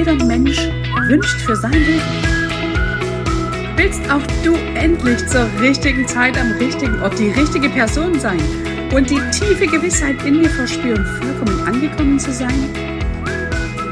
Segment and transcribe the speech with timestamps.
[0.00, 0.58] Jeder Mensch
[1.08, 2.00] wünscht für sein Leben.
[3.76, 8.40] Willst auch du endlich zur richtigen Zeit am richtigen Ort die richtige Person sein
[8.94, 12.70] und die tiefe Gewissheit in dir verspüren, vollkommen angekommen zu sein?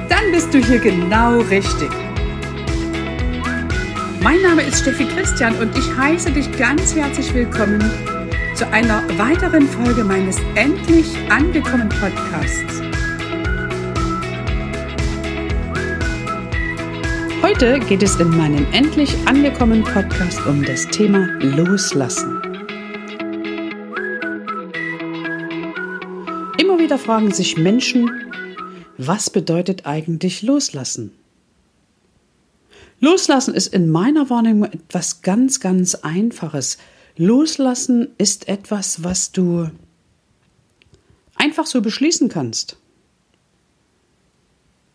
[0.09, 1.91] Dann bist du hier genau richtig.
[4.23, 7.84] Mein Name ist Steffi Christian und ich heiße dich ganz herzlich willkommen
[8.55, 12.98] zu einer weiteren Folge meines Endlich angekommen Podcasts.
[17.49, 22.43] Heute geht es in meinem Endlich angekommen Podcast um das Thema Loslassen.
[26.59, 28.11] Immer wieder fragen sich Menschen,
[28.99, 31.13] was bedeutet eigentlich Loslassen?
[33.01, 36.77] Loslassen ist in meiner Wahrnehmung etwas ganz, ganz Einfaches.
[37.17, 39.70] Loslassen ist etwas, was du
[41.35, 42.77] einfach so beschließen kannst.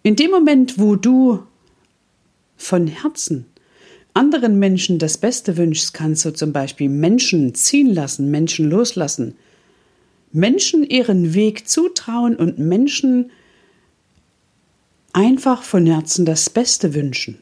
[0.04, 1.48] In dem Moment, wo du
[2.64, 3.46] von Herzen
[4.14, 9.36] anderen Menschen das Beste wünschst, kannst du zum Beispiel Menschen ziehen lassen, Menschen loslassen,
[10.32, 13.32] Menschen ihren Weg zutrauen und Menschen
[15.12, 17.40] einfach von Herzen das Beste wünschen.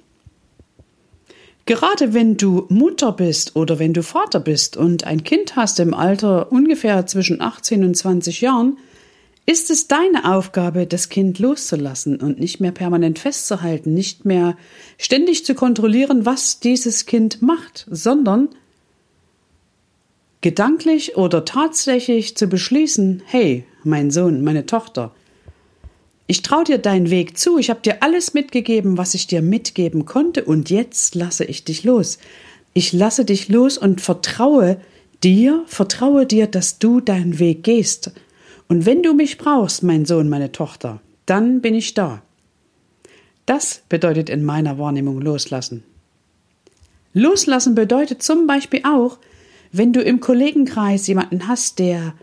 [1.66, 5.94] Gerade wenn du Mutter bist oder wenn du Vater bist und ein Kind hast im
[5.94, 8.78] Alter ungefähr zwischen 18 und 20 Jahren,
[9.46, 14.56] ist es deine Aufgabe, das Kind loszulassen und nicht mehr permanent festzuhalten, nicht mehr
[14.97, 18.50] ständig zu kontrollieren, was dieses Kind macht, sondern
[20.41, 25.13] gedanklich oder tatsächlich zu beschließen, hey, mein Sohn, meine Tochter,
[26.28, 30.06] ich traue dir deinen Weg zu, ich habe dir alles mitgegeben, was ich dir mitgeben
[30.06, 32.19] konnte, und jetzt lasse ich dich los.
[32.73, 34.79] Ich lasse dich los und vertraue
[35.23, 38.12] dir, vertraue dir, dass du deinen Weg gehst.
[38.72, 42.22] Und wenn du mich brauchst, mein Sohn, meine Tochter, dann bin ich da.
[43.46, 45.84] Das bedeutet in meiner Wahrnehmung loslassen.
[47.14, 49.18] Loslassen bedeutet zum Beispiel auch,
[49.74, 52.14] wenn du im Kollegenkreis jemanden hast, der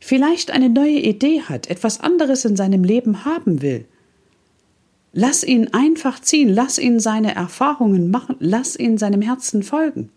[0.00, 3.84] vielleicht eine neue Idee hat, etwas anderes in seinem Leben haben will.
[5.12, 10.10] Lass ihn einfach ziehen, lass ihn seine Erfahrungen machen, lass ihn seinem Herzen folgen.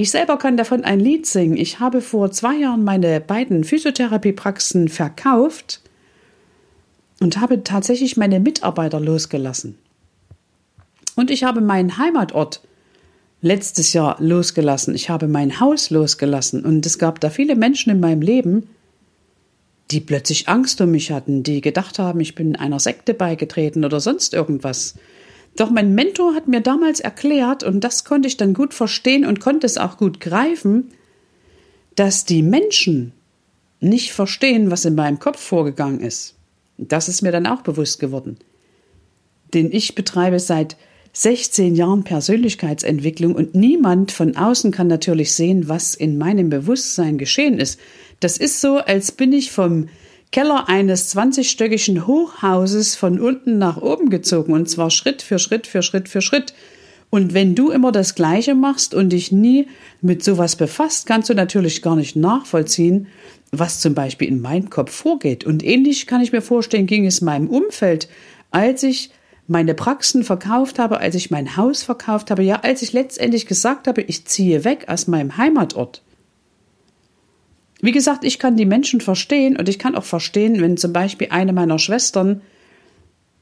[0.00, 1.58] Ich selber kann davon ein Lied singen.
[1.58, 5.82] Ich habe vor zwei Jahren meine beiden Physiotherapiepraxen verkauft
[7.20, 9.76] und habe tatsächlich meine Mitarbeiter losgelassen.
[11.16, 12.62] Und ich habe meinen Heimatort
[13.42, 14.94] letztes Jahr losgelassen.
[14.94, 16.64] Ich habe mein Haus losgelassen.
[16.64, 18.70] Und es gab da viele Menschen in meinem Leben,
[19.90, 24.00] die plötzlich Angst um mich hatten, die gedacht haben, ich bin einer Sekte beigetreten oder
[24.00, 24.94] sonst irgendwas.
[25.56, 29.40] Doch mein Mentor hat mir damals erklärt, und das konnte ich dann gut verstehen und
[29.40, 30.92] konnte es auch gut greifen,
[31.96, 33.12] dass die Menschen
[33.80, 36.36] nicht verstehen, was in meinem Kopf vorgegangen ist.
[36.78, 38.38] Das ist mir dann auch bewusst geworden.
[39.52, 40.76] Denn ich betreibe seit
[41.12, 47.58] 16 Jahren Persönlichkeitsentwicklung und niemand von außen kann natürlich sehen, was in meinem Bewusstsein geschehen
[47.58, 47.80] ist.
[48.20, 49.88] Das ist so, als bin ich vom
[50.32, 55.82] Keller eines 20-stöckigen Hochhauses von unten nach oben gezogen und zwar Schritt für Schritt für
[55.82, 56.54] Schritt für Schritt.
[57.10, 59.66] Und wenn du immer das Gleiche machst und dich nie
[60.00, 63.08] mit sowas befasst, kannst du natürlich gar nicht nachvollziehen,
[63.50, 65.42] was zum Beispiel in meinem Kopf vorgeht.
[65.42, 68.08] Und ähnlich kann ich mir vorstellen, ging es meinem Umfeld,
[68.52, 69.10] als ich
[69.48, 73.88] meine Praxen verkauft habe, als ich mein Haus verkauft habe, ja, als ich letztendlich gesagt
[73.88, 76.02] habe, ich ziehe weg aus meinem Heimatort.
[77.82, 81.28] Wie gesagt, ich kann die Menschen verstehen und ich kann auch verstehen, wenn zum Beispiel
[81.30, 82.42] eine meiner Schwestern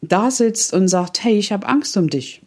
[0.01, 2.43] da sitzt und sagt, hey, ich habe Angst um dich.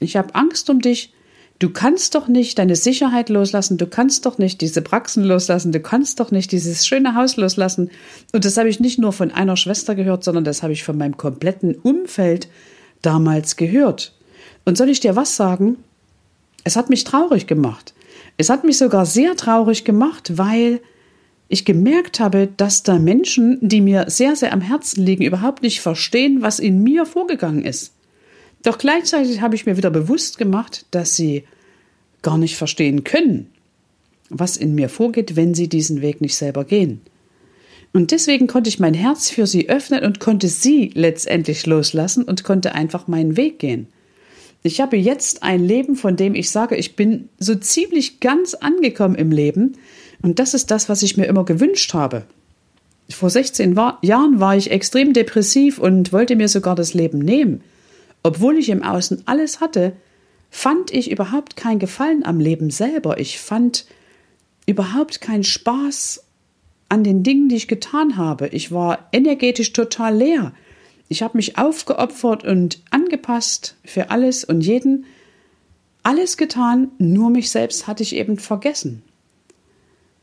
[0.00, 1.12] Ich habe Angst um dich.
[1.58, 5.78] Du kannst doch nicht deine Sicherheit loslassen, du kannst doch nicht diese Praxen loslassen, du
[5.78, 7.90] kannst doch nicht dieses schöne Haus loslassen.
[8.32, 10.98] Und das habe ich nicht nur von einer Schwester gehört, sondern das habe ich von
[10.98, 12.48] meinem kompletten Umfeld
[13.00, 14.12] damals gehört.
[14.64, 15.76] Und soll ich dir was sagen?
[16.64, 17.94] Es hat mich traurig gemacht.
[18.36, 20.80] Es hat mich sogar sehr traurig gemacht, weil
[21.52, 25.80] ich gemerkt habe, dass da Menschen, die mir sehr, sehr am Herzen liegen, überhaupt nicht
[25.80, 27.92] verstehen, was in mir vorgegangen ist.
[28.62, 31.44] Doch gleichzeitig habe ich mir wieder bewusst gemacht, dass sie
[32.22, 33.50] gar nicht verstehen können,
[34.30, 37.02] was in mir vorgeht, wenn sie diesen Weg nicht selber gehen.
[37.92, 42.44] Und deswegen konnte ich mein Herz für sie öffnen und konnte sie letztendlich loslassen und
[42.44, 43.88] konnte einfach meinen Weg gehen.
[44.62, 49.16] Ich habe jetzt ein Leben, von dem ich sage, ich bin so ziemlich ganz angekommen
[49.16, 49.76] im Leben.
[50.22, 52.24] Und das ist das, was ich mir immer gewünscht habe.
[53.10, 57.62] Vor 16 war, Jahren war ich extrem depressiv und wollte mir sogar das Leben nehmen.
[58.22, 59.92] Obwohl ich im Außen alles hatte,
[60.50, 63.18] fand ich überhaupt keinen Gefallen am Leben selber.
[63.18, 63.86] Ich fand
[64.66, 66.24] überhaupt keinen Spaß
[66.88, 68.48] an den Dingen, die ich getan habe.
[68.48, 70.52] Ich war energetisch total leer.
[71.08, 75.06] Ich habe mich aufgeopfert und angepasst für alles und jeden.
[76.02, 79.02] Alles getan, nur mich selbst hatte ich eben vergessen.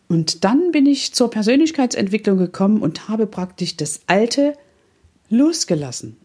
[0.10, 4.56] Und dann bin ich zur Persönlichkeitsentwicklung gekommen und habe praktisch das Alte
[5.30, 6.18] losgelassen.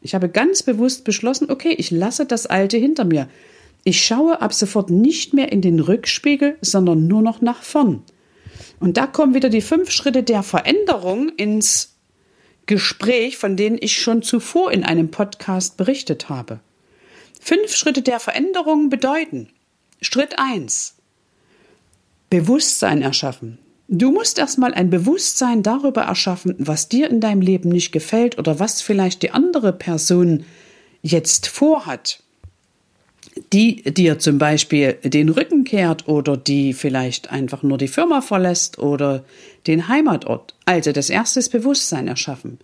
[0.00, 3.28] Ich habe ganz bewusst beschlossen, okay, ich lasse das Alte hinter mir.
[3.84, 8.02] Ich schaue ab sofort nicht mehr in den Rückspiegel, sondern nur noch nach vorn.
[8.80, 11.94] Und da kommen wieder die fünf Schritte der Veränderung ins
[12.64, 16.60] Gespräch, von denen ich schon zuvor in einem Podcast berichtet habe.
[17.40, 19.50] Fünf Schritte der Veränderung bedeuten
[20.00, 20.95] Schritt eins:
[22.30, 23.58] Bewusstsein erschaffen.
[23.88, 28.58] Du musst erstmal ein Bewusstsein darüber erschaffen, was dir in deinem Leben nicht gefällt oder
[28.58, 30.44] was vielleicht die andere Person
[31.02, 32.22] jetzt vorhat
[33.52, 38.78] die dir zum Beispiel den Rücken kehrt oder die vielleicht einfach nur die Firma verlässt
[38.78, 39.24] oder
[39.66, 40.54] den Heimatort.
[40.64, 42.58] Also das erste ist Bewusstsein erschaffen.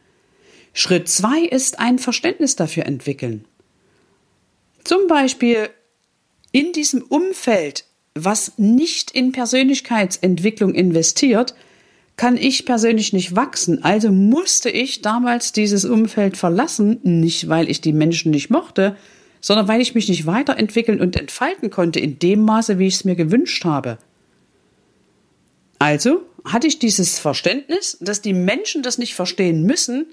[0.72, 3.44] Schritt zwei ist ein Verständnis dafür entwickeln.
[4.84, 5.68] Zum Beispiel
[6.50, 11.54] in diesem Umfeld, was nicht in Persönlichkeitsentwicklung investiert,
[12.16, 13.82] kann ich persönlich nicht wachsen.
[13.82, 18.96] Also musste ich damals dieses Umfeld verlassen, nicht weil ich die Menschen nicht mochte,
[19.40, 23.04] sondern weil ich mich nicht weiterentwickeln und entfalten konnte in dem Maße, wie ich es
[23.04, 23.98] mir gewünscht habe.
[25.78, 30.06] Also hatte ich dieses Verständnis, dass die Menschen das nicht verstehen müssen,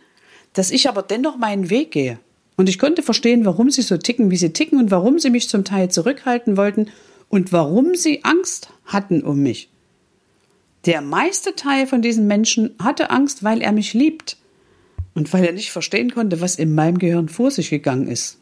[0.53, 2.19] dass ich aber dennoch meinen Weg gehe.
[2.55, 5.47] Und ich konnte verstehen, warum sie so ticken, wie sie ticken und warum sie mich
[5.47, 6.89] zum Teil zurückhalten wollten
[7.29, 9.69] und warum sie Angst hatten um mich.
[10.85, 14.37] Der meiste Teil von diesen Menschen hatte Angst, weil er mich liebt
[15.13, 18.37] und weil er nicht verstehen konnte, was in meinem Gehirn vor sich gegangen ist.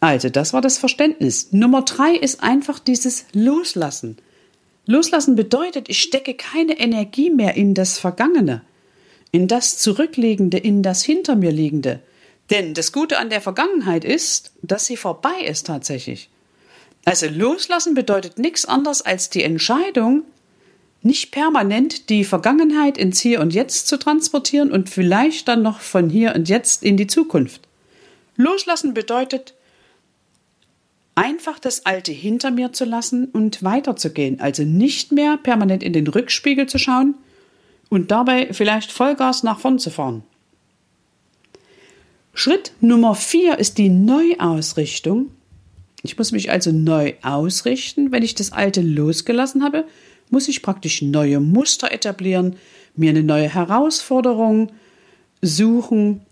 [0.00, 1.52] Also, das war das Verständnis.
[1.52, 4.16] Nummer drei ist einfach dieses Loslassen.
[4.86, 8.62] Loslassen bedeutet, ich stecke keine Energie mehr in das Vergangene,
[9.30, 12.00] in das Zurückliegende, in das Hinter mir Liegende.
[12.48, 16.29] Denn das Gute an der Vergangenheit ist, dass sie vorbei ist tatsächlich.
[17.04, 20.22] Also loslassen bedeutet nichts anderes als die Entscheidung,
[21.02, 26.10] nicht permanent die Vergangenheit ins Hier und Jetzt zu transportieren und vielleicht dann noch von
[26.10, 27.62] hier und jetzt in die Zukunft.
[28.36, 29.54] Loslassen bedeutet,
[31.14, 34.40] einfach das Alte hinter mir zu lassen und weiterzugehen.
[34.40, 37.14] Also nicht mehr permanent in den Rückspiegel zu schauen
[37.88, 40.22] und dabei vielleicht Vollgas nach vorn zu fahren.
[42.32, 45.30] Schritt Nummer vier ist die Neuausrichtung.
[46.02, 48.12] Ich muss mich also neu ausrichten.
[48.12, 49.84] Wenn ich das Alte losgelassen habe,
[50.30, 52.56] muss ich praktisch neue Muster etablieren,
[52.96, 54.72] mir eine neue Herausforderung
[55.42, 56.22] suchen,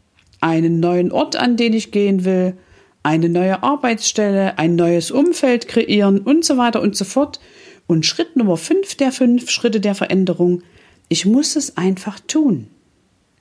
[0.41, 2.55] einen neuen Ort, an den ich gehen will,
[3.03, 7.41] eine neue Arbeitsstelle, ein neues Umfeld kreieren und so weiter und so fort.
[7.87, 10.63] Und Schritt Nummer fünf der fünf Schritte der Veränderung,
[11.09, 12.69] ich muss es einfach tun.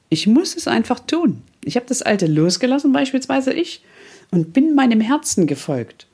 [0.10, 1.42] Ich muss es einfach tun.
[1.66, 3.84] Ich habe das Alte losgelassen, beispielsweise ich,
[4.32, 6.07] und bin meinem Herzen gefolgt.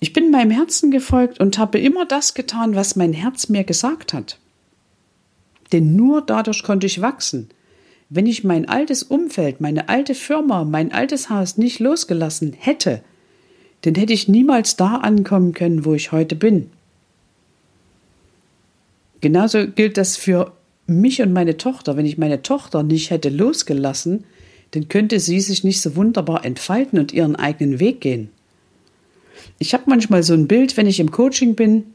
[0.00, 4.12] Ich bin meinem Herzen gefolgt und habe immer das getan, was mein Herz mir gesagt
[4.12, 4.38] hat.
[5.72, 7.48] Denn nur dadurch konnte ich wachsen.
[8.10, 13.02] Wenn ich mein altes Umfeld, meine alte Firma, mein altes Haus nicht losgelassen hätte,
[13.82, 16.70] dann hätte ich niemals da ankommen können, wo ich heute bin.
[19.20, 20.52] Genauso gilt das für
[20.86, 21.96] mich und meine Tochter.
[21.96, 24.24] Wenn ich meine Tochter nicht hätte losgelassen,
[24.72, 28.30] dann könnte sie sich nicht so wunderbar entfalten und ihren eigenen Weg gehen.
[29.58, 31.94] Ich habe manchmal so ein Bild, wenn ich im Coaching bin,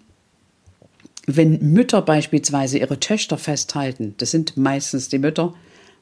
[1.25, 5.53] wenn Mütter beispielsweise ihre Töchter festhalten, das sind meistens die Mütter,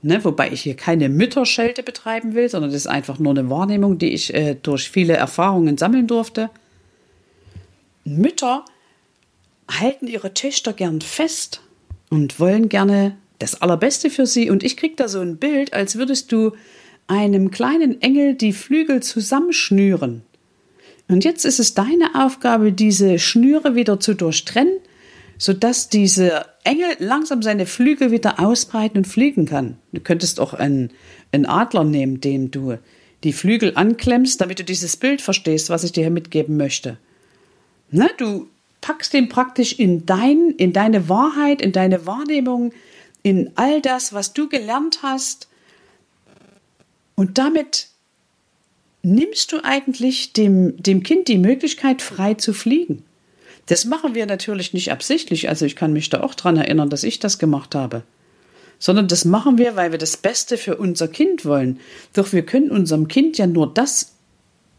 [0.04, 3.98] Ne, wobei ich hier keine Mütterschelte betreiben will, sondern das ist einfach nur eine Wahrnehmung,
[3.98, 6.52] die ich äh, durch viele Erfahrungen sammeln durfte.
[8.04, 8.64] Mütter
[9.70, 11.62] halten ihre Töchter gern fest
[12.10, 14.50] und wollen gerne das Allerbeste für sie.
[14.52, 16.52] Und ich kriege da so ein Bild, als würdest du
[17.08, 20.22] einem kleinen Engel die Flügel zusammenschnüren.
[21.08, 24.78] Und jetzt ist es deine Aufgabe, diese Schnüre wieder zu durchtrennen,
[25.38, 29.78] sodass dieser Engel langsam seine Flügel wieder ausbreiten und fliegen kann.
[29.94, 30.92] Du könntest auch einen,
[31.32, 32.78] einen Adler nehmen, dem du
[33.24, 36.98] die Flügel anklemmst, damit du dieses Bild verstehst, was ich dir hier mitgeben möchte.
[37.90, 38.48] Ne, du
[38.82, 42.74] packst ihn praktisch in dein, in deine Wahrheit, in deine Wahrnehmung,
[43.24, 45.48] in all das, was du gelernt hast.
[47.16, 47.88] Und damit
[49.08, 53.04] nimmst du eigentlich dem, dem Kind die Möglichkeit, frei zu fliegen.
[53.68, 57.04] Das machen wir natürlich nicht absichtlich, also ich kann mich da auch dran erinnern, dass
[57.04, 58.04] ich das gemacht habe.
[58.80, 61.80] Sondern das machen wir, weil wir das Beste für unser Kind wollen.
[62.14, 64.14] Doch wir können unserem Kind ja nur das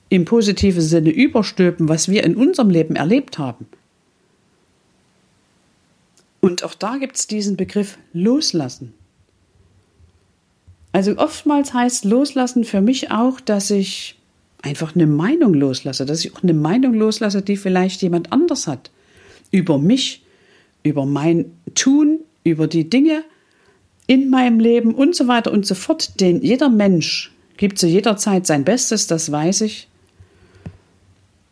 [0.09, 3.67] im positiven Sinne überstülpen, was wir in unserem Leben erlebt haben.
[6.41, 8.95] Und auch da gibt es diesen Begriff loslassen.
[10.93, 14.18] Also oftmals heißt loslassen für mich auch, dass ich
[14.69, 18.91] einfach eine Meinung loslasse, dass ich auch eine Meinung loslasse, die vielleicht jemand anders hat.
[19.51, 20.23] Über mich,
[20.83, 23.25] über mein Tun, über die Dinge
[24.07, 26.21] in meinem Leben und so weiter und so fort.
[26.21, 29.89] Denn jeder Mensch gibt zu jeder Zeit sein Bestes, das weiß ich.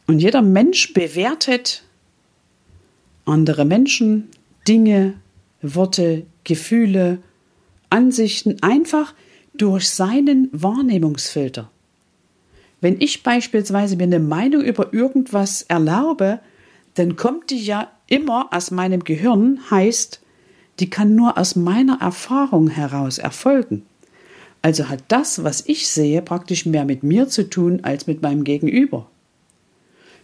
[0.06, 1.82] Und jeder Mensch bewertet
[3.24, 4.28] andere Menschen,
[4.68, 5.14] Dinge,
[5.62, 7.18] Worte, Gefühle,
[7.88, 9.14] Ansichten einfach
[9.54, 11.70] durch seinen Wahrnehmungsfilter.
[12.80, 16.40] Wenn ich beispielsweise mir eine Meinung über irgendwas erlaube,
[16.94, 20.20] dann kommt die ja immer aus meinem Gehirn, heißt,
[20.78, 23.82] die kann nur aus meiner Erfahrung heraus erfolgen.
[24.62, 28.44] Also hat das, was ich sehe, praktisch mehr mit mir zu tun als mit meinem
[28.44, 29.06] Gegenüber.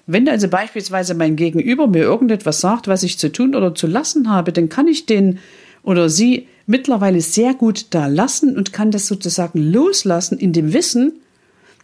[0.06, 4.28] Wenn also beispielsweise mein Gegenüber mir irgendetwas sagt, was ich zu tun oder zu lassen
[4.28, 5.38] habe, dann kann ich den
[5.84, 11.20] oder sie mittlerweile sehr gut da lassen und kann das sozusagen loslassen in dem Wissen,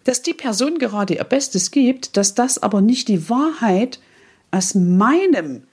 [0.08, 4.00] dass die Person gerade ihr Bestes gibt, dass das aber nicht die Wahrheit
[4.50, 5.64] aus meinem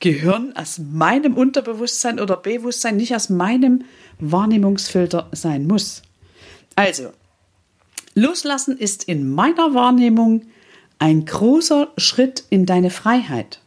[0.00, 3.84] Gehirn, aus meinem Unterbewusstsein oder Bewusstsein, nicht aus meinem
[4.18, 6.02] Wahrnehmungsfilter sein muss.
[6.74, 7.12] Also,
[8.16, 10.42] loslassen ist in meiner Wahrnehmung
[10.98, 13.60] ein großer Schritt in deine Freiheit.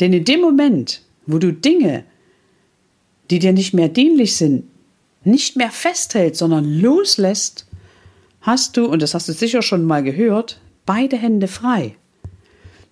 [0.00, 2.04] Denn in dem Moment, wo du Dinge,
[3.30, 4.64] die dir nicht mehr dienlich sind,
[5.24, 7.66] nicht mehr festhältst, sondern loslässt,
[8.44, 11.96] hast du, und das hast du sicher schon mal gehört, beide Hände frei.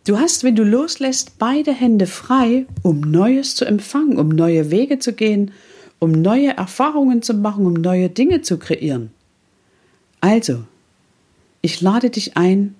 [0.04, 4.98] Du hast, wenn du loslässt, beide Hände frei, um Neues zu empfangen, um neue Wege
[4.98, 5.52] zu gehen,
[6.00, 9.12] um neue Erfahrungen zu machen, um neue Dinge zu kreieren.
[10.20, 10.64] Also,
[11.60, 12.74] ich lade dich ein,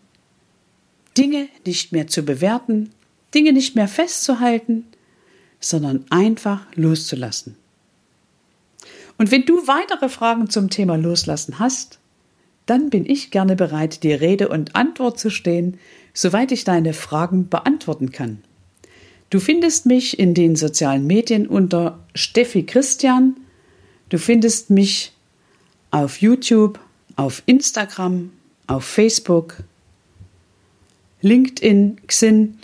[1.17, 2.91] Dinge nicht mehr zu bewerten,
[3.35, 4.87] Dinge nicht mehr festzuhalten,
[5.61, 7.55] sondern einfach loszulassen.
[9.19, 12.01] Und wenn du weitere Fragen zum Thema Loslassen hast,
[12.73, 15.77] dann bin ich gerne bereit, dir Rede und Antwort zu stehen,
[16.15, 18.43] soweit ich deine Fragen beantworten kann.
[19.29, 23.37] Du findest mich in den sozialen Medien unter Steffi Christian.
[24.09, 25.13] Du findest mich
[25.91, 26.81] auf YouTube,
[27.15, 28.31] auf Instagram,
[28.67, 29.57] auf Facebook,
[31.21, 32.57] LinkedIn, Xin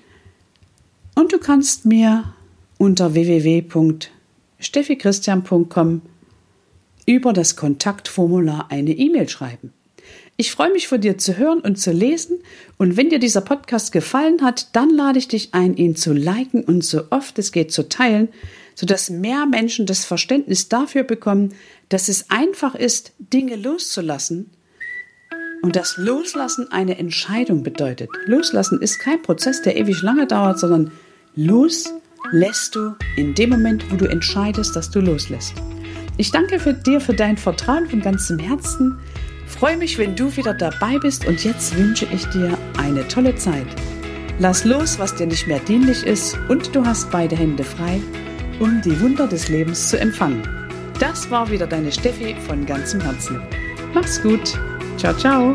[1.17, 2.33] und du kannst mir
[2.79, 6.01] unter www.steffichristian.com
[7.05, 9.75] über das Kontaktformular eine E-Mail schreiben.
[10.41, 12.39] Ich freue mich von dir zu hören und zu lesen
[12.77, 16.63] und wenn dir dieser Podcast gefallen hat, dann lade ich dich ein, ihn zu liken
[16.63, 18.29] und so oft es geht zu teilen,
[18.77, 21.57] sodass mehr Menschen das Verständnis dafür bekommen,
[21.89, 24.51] dass es einfach ist, Dinge loszulassen
[25.63, 28.09] und dass Loslassen eine Entscheidung bedeutet.
[28.27, 30.93] Loslassen ist kein Prozess, der ewig lange dauert, sondern
[31.35, 31.93] los
[32.31, 35.55] lässt du in dem Moment, wo du entscheidest, dass du loslässt.
[36.17, 38.99] Ich danke für dir für dein Vertrauen von ganzem Herzen.
[39.49, 43.67] Freue mich, wenn du wieder dabei bist und jetzt wünsche ich dir eine tolle Zeit.
[44.39, 48.01] Lass los, was dir nicht mehr dienlich ist und du hast beide Hände frei,
[48.61, 50.47] um die Wunder des Lebens zu empfangen.
[51.01, 53.41] Das war wieder deine Steffi von ganzem Herzen.
[53.95, 54.59] Mach's gut.
[54.97, 55.55] Ciao, ciao.